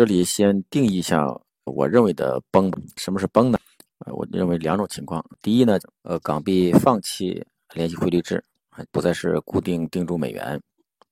[0.00, 1.26] 这里先定义一下
[1.64, 3.58] 我认为的崩，什么是崩呢？
[3.98, 5.22] 呃，我认为两种情况。
[5.42, 8.42] 第一呢，呃，港币放弃联系汇率制，
[8.90, 10.58] 不再是固定定住美元，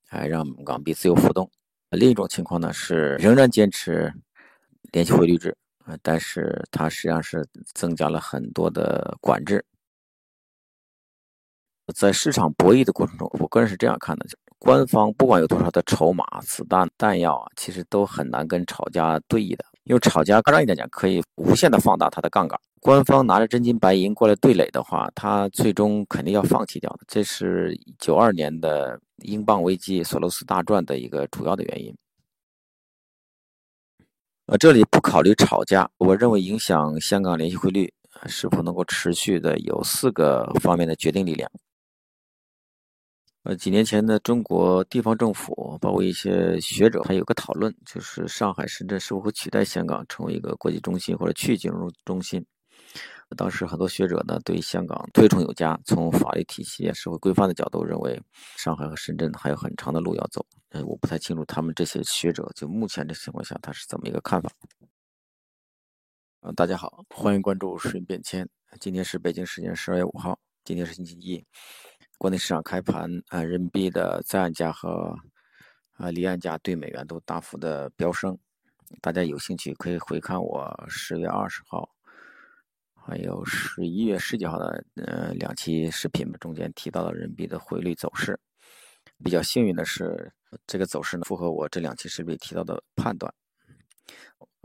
[0.06, 1.50] 还让港币自由浮动。
[1.90, 4.10] 另一种情况呢是仍然坚持
[4.90, 9.62] 联系汇率制，啊，但是它实际上是增加了很多的管制。
[11.94, 14.26] 在市场博弈的过程中，我个人是这样看的：
[14.58, 19.64] 官方不管有多少的筹码、子弹、弹药啊，其实都很难跟炒家对弈的。
[19.84, 22.60] 因为炒家，夸张一点讲，可以无限的放大它的杠杆。
[22.80, 26.98] 官方拿着真金白银过来对垒的话，他最终肯定要放弃掉的。
[27.08, 31.96] 这是九二年的英镑危机、索罗斯大赚的一个主要的原因。
[34.46, 37.92] 呃，这里不考虑炒家，我认为影响香港联系汇率
[38.26, 41.50] 是否能够持续的有四个方面的决定力量。
[43.44, 52.44] 呃，几年前呢，中国地方政府包括一些学者还有个讨论，就是上海、深圳是否会取代香港成为一个国际中心或者区域金融中心。
[53.36, 58.20] 当时很多学者呢对香港推崇有加，从法律体系、社会规范的角度认为，
[58.56, 60.44] 上海和深圳还有很长的路要走。
[60.70, 64.50] 呃，我不太清楚他们这些学者就目前的情况下他是怎么一个看法。
[66.40, 68.48] 啊，大家好，欢迎关注水变迁。
[68.80, 71.44] 今天是北京时间十二月五号，今天是星期一。
[72.18, 75.16] 国内市场开盘，啊，人民币的在岸价和
[75.92, 78.36] 啊离岸价对美元都大幅的飙升。
[79.00, 81.88] 大家有兴趣可以回看我十月二十号，
[82.92, 88.38] 还有十一月十几号的呃两期视频，中间提到了人民币的汇率走势。
[89.22, 90.32] 比较幸运的是，
[90.66, 93.32] 这个走势呢符合我这两期视频提到的判断。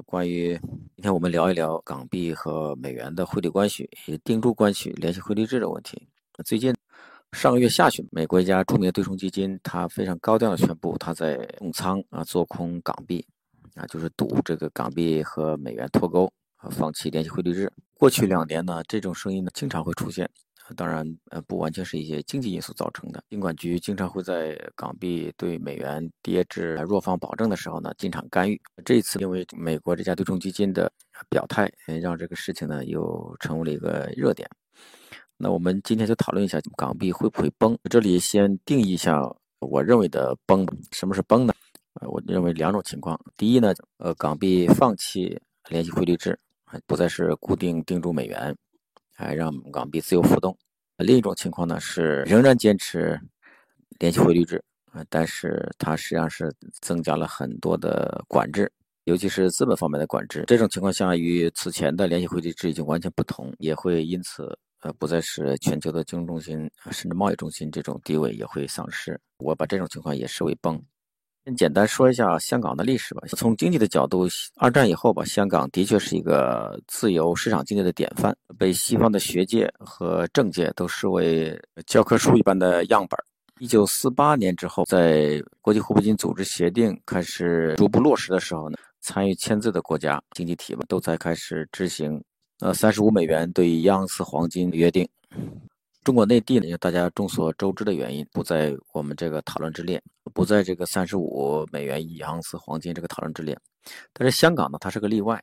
[0.08, 0.58] 关于
[0.96, 6.10] 今天我们聊一聊港币和美元的汇率关系，以及定住关系、联系汇率制的问题。
[6.44, 6.74] 最近。
[7.34, 13.26] 上个月下旬，美国一家著名的对冲基金，它非常高调的宣布，它在重仓啊，做空港币，
[13.74, 17.70] 啊，就是赌这个港币和美元脱钩，啊，放弃联系汇率制。
[17.96, 20.30] 过去两年呢，这种声音呢经常会出现，
[20.76, 23.22] 当然，呃，不完全是一些经济因素造成的。
[23.32, 28.62] 金管局经常会在港币对美元跌至弱方保证的时候呢进场干预。
[28.86, 30.90] 这一次，因为美国这家对冲基金的
[31.30, 31.70] 表态，
[32.00, 34.48] 让这个事情呢又成为了一个热点。
[35.38, 37.78] 那我们今天就讨论一下港币会不会崩。
[37.90, 39.20] 这里先定义一下
[39.60, 41.54] 我认为的崩，什么是崩呢？
[41.96, 43.20] 呃，我认为两种情况。
[43.36, 45.40] 第一呢，呃，港币放弃
[45.70, 46.40] 联系汇率制，
[46.86, 48.56] 不再是固定定住美元，
[49.14, 50.58] 还让港币自由浮动。
[50.98, 53.20] 另一种情况呢是仍然坚持
[54.00, 58.72] 联系汇率制，啊，但是它实际上是增加了很多的管制，
[59.04, 60.46] 尤其是资本方面的管制。
[60.48, 64.58] 这种情况下与此前的联系汇率制已经完全不同，也会因此。
[64.84, 69.18] 呃，不再是全球的金融中心，甚至贸易中心，这种地位也会丧失。
[69.38, 70.78] 我把这种情况也视为崩。
[71.46, 73.24] 先简单说一下香港的历史吧。
[73.30, 74.28] 从经济的角度，
[74.58, 83.18] 二战以后吧，香港的确是一个自由市场经济的典范，被西方的学界和政界都视为教科书一般的样本。
[83.60, 92.22] 一九四八年之后，在国际货币基金组织协定开始逐步落实的时候呢，参与签字的国家经济体们都在开始执行。
[92.64, 95.06] 呃，三十五美元对一盎司黄金约定，
[96.02, 100.02] 中国内地呢，大家众所周知的原因不在我们这个讨论之列，
[100.34, 103.60] 不在这个三十五美元一盎司黄金这个讨论之列。
[104.14, 105.38] 但是香港呢，它是个例外，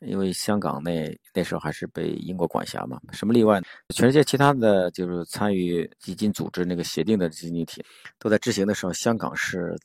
[0.00, 2.98] 因为香港那那时候还是被英国管辖嘛。
[3.12, 3.66] 什么例外呢？
[3.94, 7.84] 全世界其他的就是参与基金组织那个协定的经济体
[8.18, 9.78] 都在执行的时候，香港是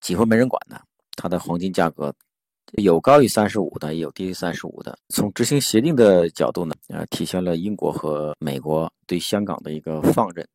[0.00, 0.82] 几乎没人管的，
[1.14, 2.12] 它的黄金价格。
[2.72, 4.98] 有高于三十五的，也有低于三十五的。
[5.08, 10.46] 从执行协定的角度呢，呃，体现了英国和美国对香港的一个放任。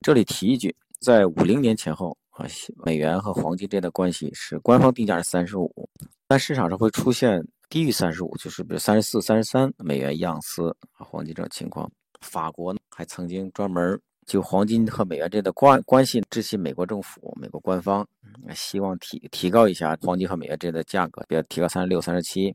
[0.00, 2.46] 这里提一句，在五零年前后啊，
[2.84, 5.88] 美元和黄金之间的关系是官方定价是三十五，
[6.26, 11.90] 但市场上会出现低于三十五，就是比如三十四、三十三美元一盎司黄金这种情况。
[12.20, 14.00] 法国呢，还曾经专门。
[14.26, 18.06] 就黄金和美元这的关关系，支持美国政府、美国官方
[18.54, 22.54] 希望提提高一下黄金和美元这的价格，比如提高三十六、三十七。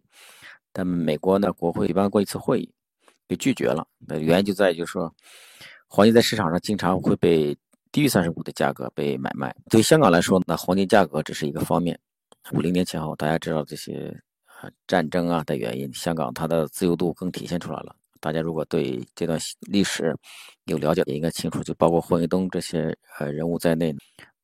[0.72, 2.72] 但美国呢，国会举办过一次会议，
[3.28, 3.88] 就拒绝了。
[3.98, 5.14] 那原因就在于就是说，
[5.88, 7.58] 黄金在市场上经常会被
[7.92, 9.56] 低于三十五的价格被买卖。
[9.70, 12.00] 对香港来说，那黄金价格只是一个方面。
[12.54, 14.16] 五零年前后，大家知道这些
[14.88, 17.96] 战争啊的原因，香港它的自由度更体现出来了。
[18.20, 20.16] 大家如果对这段历史
[20.66, 23.96] 有了解，也应该清楚，就包括霍英东这些呃人物在内，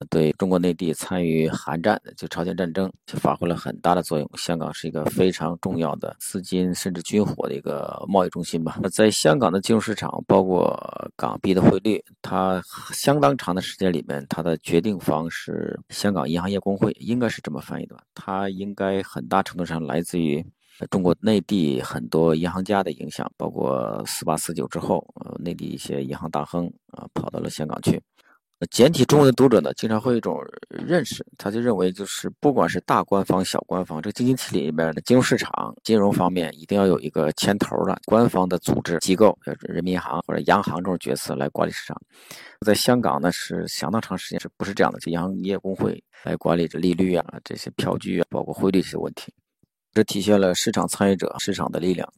[0.09, 4.29] 对中国内地参与韩战，就朝鲜战争，就发挥了很大的作用。
[4.35, 8.79] 香港是一个非常重要的资金甚至军火的一个贸易中心吧。
[8.81, 10.75] 那在香港的金融市场，包括
[11.15, 12.61] 港币的汇率，它
[12.91, 18.01] 相当长的时间里面，它的决定方是香港银行业工会，应该是这么翻译的吧？
[18.15, 20.43] 它应该很大程度上来自于
[20.89, 28.01] 中国内地很多银行家的影响，包括四八四九之后，呃，内地一些银行大亨啊跑到了香港去。
[28.71, 30.39] 简体中文的读者呢，经常会有一种
[30.69, 42.01] 认识，他就认为就是不管是大官方、小官方，这个经济体里面的金融市场、金融方面一定要有一个牵头的官方的组织机构，人民银行或者央行这种角色来管理市场。
[42.65, 44.99] 在香港呢，是相当长时间是不是这样的？
[44.99, 49.33] 就银行业工会来管理着利率啊、这些票据啊，包括汇率这些问题，
[49.95, 52.11] 这体现了市场参与者、市场的力量。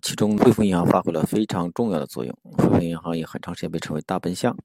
[0.00, 4.56] 其中汇丰银行发挥了非常重要的作用，汇丰银行也很长时间被称为大笨象。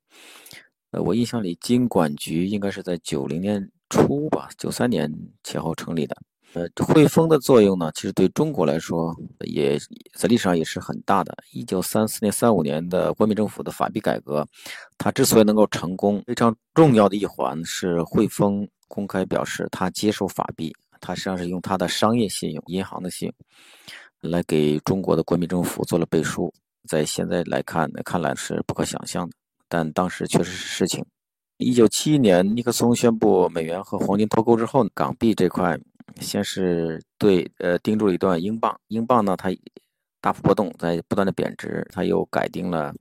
[0.91, 5.11] 呃，我印象里，金管局应该是在九零年初吧，九三年
[5.43, 6.15] 前后成立的。
[6.53, 9.75] 呃，汇丰的作用呢，其实对中国来说，也
[10.13, 11.35] 在历史上也是很大的。
[11.51, 14.47] 一九三四年、三五年的国民政府的法币改革，
[14.99, 20.73] 它之所以能够成功，非常重要的一环是汇丰公开表示，它接受法币，
[21.05, 23.31] 他实际上是用他的商业信用、银行的信
[24.21, 26.51] 用，来给中国的国民政府做了背书。
[26.87, 29.35] 在现在来看，看来是不可想象的。
[29.67, 31.03] 但当时确实是事情。
[31.57, 35.77] 一九七一年，尼克松宣布美元和黄金脱钩之后，港币这块
[36.19, 39.49] 先是对呃盯住了一段英镑，英镑呢它
[40.21, 42.93] 大幅波动，在不断的贬值，它又改定了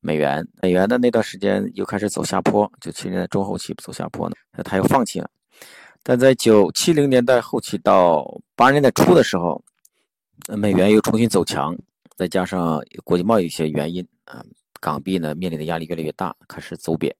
[0.00, 5.28] 美元，美元的那段时间又开始走下坡，就去年代中后期走下坡呢，他又放弃了。
[6.02, 9.62] 但在九七零年代后期到八十年代初的时候，
[10.56, 11.76] 美元又重新走强，
[12.16, 14.44] 再加上国际贸易一些原因啊。
[14.80, 17.14] 港币呢面临的压力越来越大，开始走贬。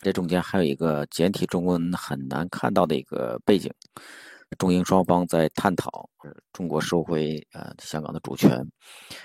[0.00, 3.72] 这中间还有一个简体中文很难看到的一个背景：
[4.58, 6.08] 中英双方在探讨
[6.52, 8.62] 中国收回呃香港的主权，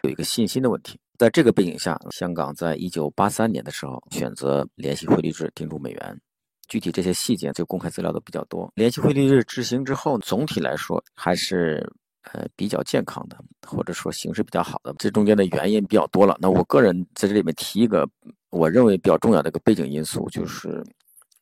[0.03, 0.97] 有一个信心的问题。
[1.17, 6.21] 在这个背景下，香港在一九八三年的时候选择联系汇率制定住美元。
[6.67, 8.71] 具体这些细节就公开资料都比较多。
[8.75, 11.87] 联系汇率制执行之后，总体来说还是。
[12.33, 16.35] 呃，比较健康的，或者说形势比较好的，这中间的原因比较多了。
[16.41, 18.03] 那我个人在这里面提一个，
[18.49, 20.83] 我认为比较重要的一个背景因素，就是，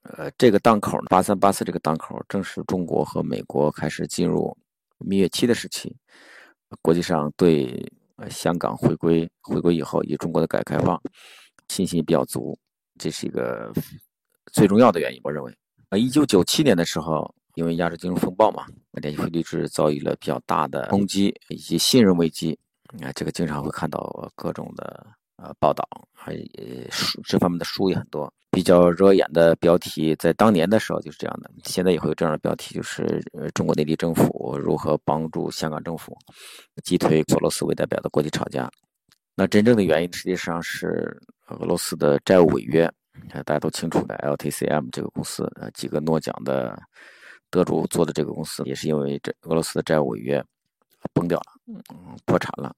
[0.02, 4.54] 呃，这个档口，八三八四这个档口，正是中国和美国开始进入
[4.98, 5.96] 蜜月期的时期，
[6.82, 7.90] 国际上对
[8.30, 11.02] 香港回归回归以后，以中国的改革开放
[11.70, 12.60] 信心比较足，
[13.00, 13.72] 这是一个
[14.54, 15.20] 最重要的原因。
[15.26, 15.54] 我认为，
[15.90, 17.30] 呃，一九九七年的时候。
[17.56, 22.58] 因为亚洲金融风暴嘛，联系汇率制遭遇了比较大的冲击以及信任危机。
[23.00, 25.06] 啊，这个经常会看到各种的
[25.36, 26.36] 呃报道，还
[26.90, 28.34] 书这方面的书也很多。
[28.50, 33.24] 比较惹眼的标题，在当年的时候就是这样的，现在也会有这样的标题，就是
[33.54, 36.18] 中国内地政府如何帮助香港政府
[36.84, 38.68] 击退索罗斯为代表的国际炒家。
[39.36, 42.92] 那真正的原因实际上是俄罗斯的债务违约。
[43.44, 46.82] 大家都清楚的，LTCM 这个公司，呃，几个诺奖的。
[47.50, 50.44] 得主做的这个公司也是因为这俄罗斯的债务违约
[51.14, 52.76] 崩掉了，嗯，破产了。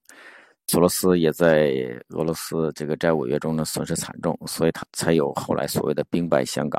[0.66, 1.72] 索罗斯也在
[2.10, 6.78] 俄罗斯这个债务违约中呢损失惨重，所以他才有后来所谓的兵败香港。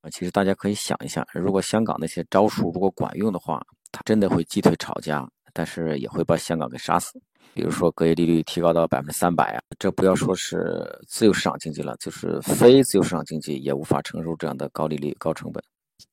[0.00, 3.60] 啊，其实大家可以想一下，如果香港那些招数如果管用的话，
[3.90, 7.20] 他真的会击退炒家，但是也会把香港给杀死。
[7.56, 15.64] 比如说隔夜利率提高到百分之三百啊，这不要说是自由市场经济了，就是非自由市场经济也无法承受这样的高利率、高成本。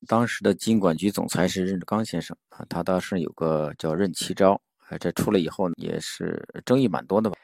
[0.08, 4.58] 当时的金管局总裁是任志刚先生啊，他当时有个叫任期招，
[4.88, 7.36] 啊，这出来以后呢也是争议蛮多的吧。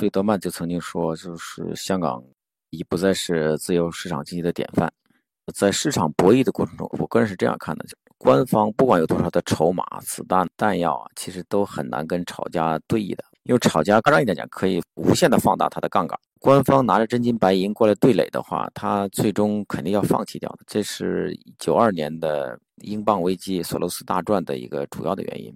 [0.00, 2.24] 费德曼就曾经说，就是香港
[2.70, 4.90] 已不再是自由市场经济的典范。
[5.52, 13.22] 在市场博弈的过程中，我个人是这样看的：，就官方不管有多少的筹码、子弹、弹药啊，其实都很难跟炒家对弈的。
[13.44, 16.18] 因为炒家夸张一点讲，可以无限的放大它的杠杆。
[16.40, 20.60] 官方拿着真金白银过来对垒的话，它最终肯定要放弃掉的。
[20.66, 25.54] 这是九二年的英镑危机、索罗斯大赚的一个主要的原因。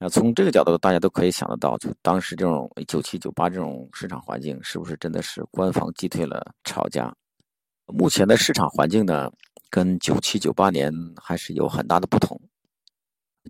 [0.00, 7.14] 那从这个角度，大家都可以想得到，就当时这种九七九八这种市场环境，是不是真的是官方击退了炒家？
[7.86, 9.30] 目前的市场环境呢，
[9.70, 12.40] 跟九七九八年还是有很大的不同。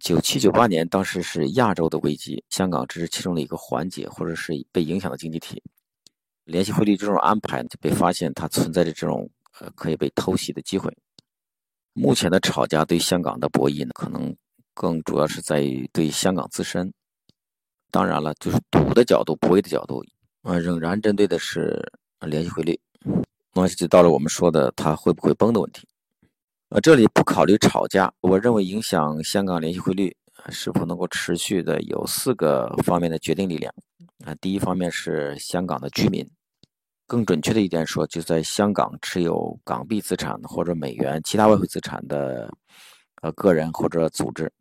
[0.01, 5.63] 九七九八年，当时是亚洲的危机，香港只是其中的一个环节，或者是被影响的经济体。
[6.45, 10.93] 联系汇率这种安排就被发现，它存在着这种呃可以被偷袭的机会。
[11.93, 14.35] 目前的炒家对香港的博弈呢，可能
[14.75, 16.93] 更主要是在于对香港自身。
[17.93, 20.05] 当然了，就是赌的角度、博弈的角度，
[20.43, 21.81] 呃，仍然针对的是
[22.21, 22.79] 联系汇率。
[23.55, 25.87] 那就到了我们说的它会不会崩的问题。
[26.75, 30.13] 呃，这里不考虑吵架，我认为影响香港联系汇率
[30.49, 33.73] 是否能够持续的有四个方面的决定力量。
[34.25, 36.29] 啊，第一方面是香港的居民，
[37.07, 42.53] 更准确的一点说，就在香港持有港币资产或者美元其他外汇资产的
[43.23, 44.53] 呃个人或者组织。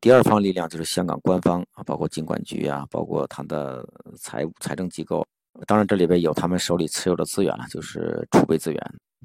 [0.00, 3.84] 第二方力量就是香港官方啊，包括金管局啊，包括它的
[4.16, 5.26] 财财政机构。
[5.66, 8.80] 当然，这里边有他们手里持有的资源了，就是储备资源。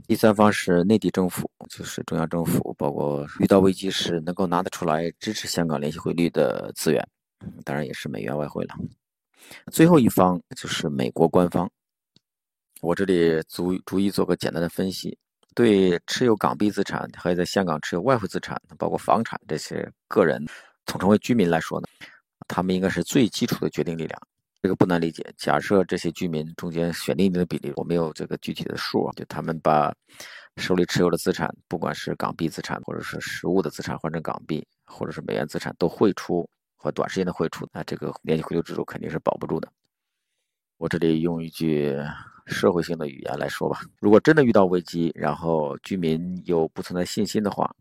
[0.08, 7.08] 第三方是内地政府，就是中央政府，包括遇到危机时能够拿得出来支持香港联系汇率的资源，
[7.64, 8.76] 当然也是美元外汇了。
[9.72, 11.70] 最后一方就是美国官方。
[12.82, 15.18] 我这里逐逐一做个简单的分析。
[15.56, 20.46] 对持有港币资产还有在香港持有外汇资产，包括房产这些个人，
[20.86, 21.88] 统称为居民来说呢，
[22.48, 24.22] 他们应该是最基础的决定力量。
[24.66, 25.24] 这个不难理解。
[25.38, 29.94] 假设这些居民中间选定一定的比例，我没有这个具体的数啊，就他们把
[30.58, 39.72] 手里持有的资产，不管是港币资产或者是实物的资产换成港币，或者是美元资产都汇出和短时间的汇出，那这个联系汇率制度肯定是保不住的。
[40.78, 41.96] 我这里用一句
[42.48, 47.72] 社会性的语言来说吧，如果真的遇到危机，然后居民又不存在信心的话，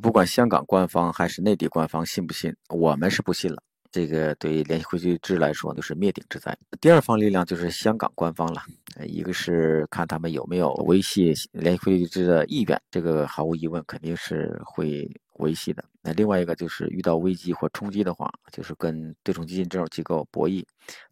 [0.00, 3.62] 不管香港官方还是内地官方信不信，我们是不信了。
[3.94, 6.58] 这个对联系汇率制来说就是灭顶之灾。
[6.80, 8.60] 第二方力量就是香港官方了，
[9.06, 15.84] 一个是看他们有没有维系联系汇率制的意愿，这个毫无疑问肯定是会维系的。
[16.02, 20.64] 那另外一个就是遇到危机或冲击的话，就是跟对冲基金这种机构博弈，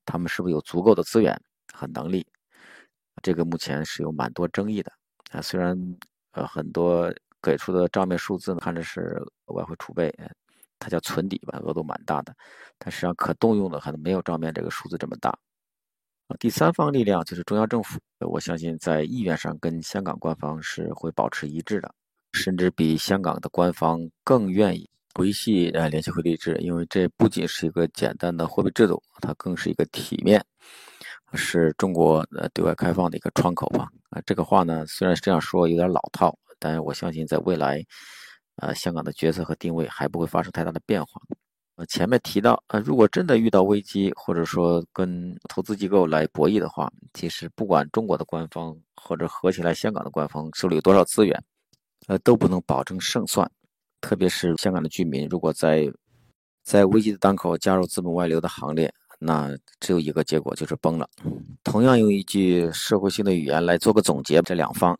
[0.04, 1.40] 他们是不是有足够的资源
[1.72, 2.26] 和能力？
[3.22, 4.90] 这个目前是有蛮多争议的
[5.30, 5.40] 啊。
[5.40, 5.78] 虽然
[6.32, 10.12] 呃很多给出的账面数字呢，看着是外汇储备。
[10.82, 12.34] 它叫存底吧，额度蛮大的，
[12.76, 15.30] 但实际上可动用的可能没有账面这个数字这么大。
[16.26, 21.94] 啊，第三方力量就是中央政府，我相信在意愿上跟香港官方是会保持一致的，
[22.32, 30.44] 甚至比香港的官方更愿意维系呃联系汇率制，因为这不仅是一个简单的货币制度，它更是一个体面，
[31.34, 33.86] 是中国呃对外开放的一个窗口吧。
[34.10, 37.84] 啊，这个话呢虽然这样说有点老套，但我相信在未来。
[38.56, 41.20] 呃，香港的角色和定位还不会发生太大的变化。
[41.76, 51.42] 呃，前面提到，呃，如果真的遇到危机，或者说跟投资机构来博弈的话，其实不管中国的官方或者合起来香港的官方手里有多少资源，
[52.08, 53.50] 呃，都不能保证胜算。
[54.02, 55.90] 特别是香港的居民，如果在
[56.62, 59.48] 在危机的当口加入资本外流的行列，那
[59.80, 61.08] 只有一个结果，就是崩了。
[61.64, 64.98] 同样用一句社会性的语言来做个总结，这两方。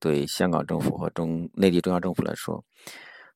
[0.00, 2.64] 对香港政府和中内地中央政府来说，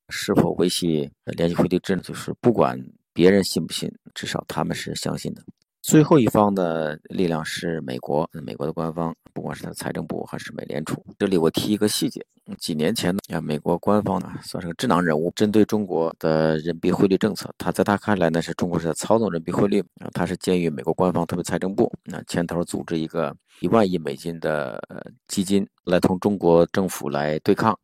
[0.08, 2.02] 是否维系联系汇率制呢？
[2.02, 2.78] 就是不管
[3.12, 5.42] 别人信不信，至少他们是相信的。
[5.82, 11.04] 最后一方的力量是美国，美国的官方，不管是他财政部还是美联储。
[11.18, 12.24] 这里我提一个细节：
[12.56, 24.80] 几年前呢，美国官方呢算是个智囊人物，针对中国的人民币汇率政策，他在他看来呢是中国是在操纵人民币汇率，他是建议美国官方，特别财政部，那牵头组织一个一万亿美金的
[25.26, 27.76] 基金来同中国政府来对抗。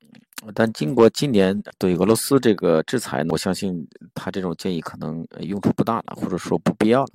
[0.55, 7.09] 但经过今年对俄罗斯这个制裁呢，我相信他这种建议可能用处不大了，或者说不必要了。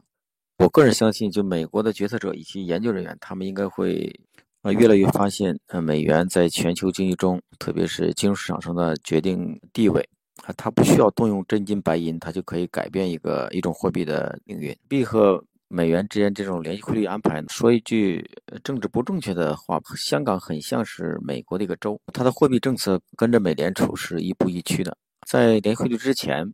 [0.64, 4.10] 我个人相信，就美国的决策者以及研究人员，他们应该会，
[4.62, 10.00] 呃，越来越发现，呃，美元在全球经济中，特别是金融市场上的决定地位，
[10.46, 14.74] 啊，它不需要动用真金白银，它就可以改变一个一种货币的命运。
[14.88, 18.26] 币和美元之间这种联系汇率安排，说一句
[18.64, 24.98] 政治不正确的话，香港很像是美国的一个州，它的货币政策跟着美联储是亦步亦趋的。
[25.28, 26.54] 在联汇率之前。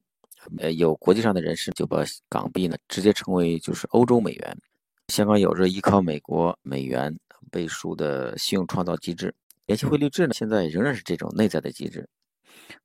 [0.57, 4.57] 呃，有国际上的人士就把港币呢直接称为就是欧洲美元。
[5.07, 7.15] 香港有着依靠美国美元
[7.51, 9.33] 背书的信用创造机制，
[9.65, 12.07] 联系汇率制呢现在仍然是这种内在的机制。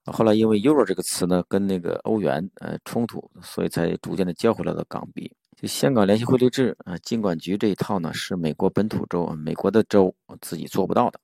[0.04, 5.30] 后来因为 euro 这个词呢跟那个欧元呃冲突，所以才逐渐的交回来了港币。
[5.56, 11.20] 就香港联系汇率制啊，金管局这一套呢是美国本土州美国的州自己做不到的。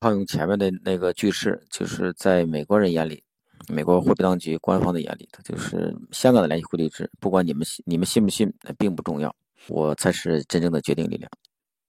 [0.00, 3.22] 套用前面的那个句式，就是在美国人眼里。
[3.68, 9.34] 美国货币当局官方的眼里，它就是香港的联系汇率制，不管你们你们信不信，那并不重要，
[9.68, 11.30] 我才是真正的决定力量。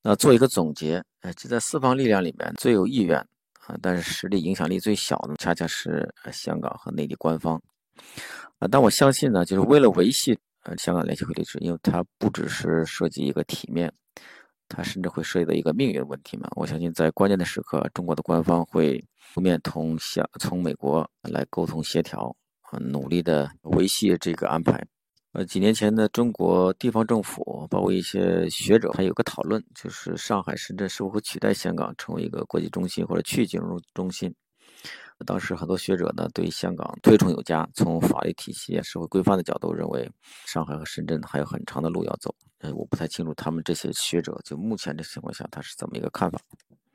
[0.02, 3.18] 那做一个总结，呃，就在四方力量里面最有意愿
[3.66, 7.62] 啊，但是实力影响力最小的，恰恰是香港和内地官方
[8.60, 8.68] 啊。
[8.70, 13.92] 但我相信呢，就是为了维系呃香港联系汇率制，因为它不只是涉及一个体面。
[14.68, 16.50] 它甚至会涉及到一个命运问题嘛？
[16.56, 19.04] 我相信在关键的时刻，中国的官方会
[19.34, 24.84] 出面同向从美国来沟通协调，啊，努力的维系这个安排。
[25.34, 34.34] 呃，几年前呢，中国地方政府包括一些学者还有个讨论，就是上海、深圳是否会取代香港成为一个国际中心或者去金融中心。
[35.26, 40.10] 当时很多学者呢对香港推崇有加，从法律体系、社会规范的角度认为，
[40.46, 42.34] 上海和深圳还有很长的路要走。
[42.60, 46.40] 呃，我不太清楚他们这些学者就目前的情况下他是怎么一个看法。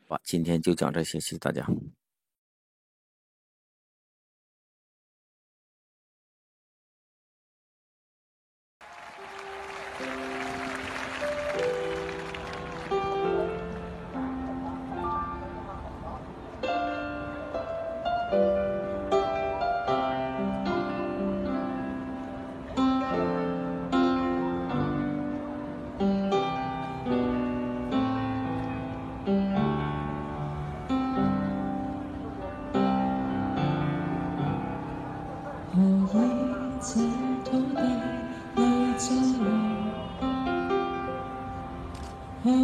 [0.09, 1.67] 好，今天就讲这些，谢谢大家。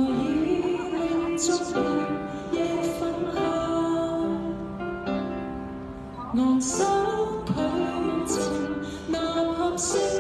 [0.07, 0.11] 已
[0.93, 2.59] 令足印也
[2.99, 3.01] 粉
[3.35, 3.39] 香，
[6.35, 6.75] 昂首
[7.47, 7.53] 去
[8.27, 8.35] 寻
[9.09, 9.15] 那
[9.55, 10.16] 合声。